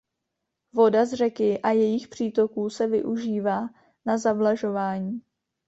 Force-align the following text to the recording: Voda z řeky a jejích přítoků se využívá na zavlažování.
Voda 0.73 1.05
z 1.05 1.13
řeky 1.13 1.61
a 1.61 1.69
jejích 1.69 2.07
přítoků 2.07 2.69
se 2.69 2.87
využívá 2.87 3.69
na 4.05 4.17
zavlažování. 4.17 5.21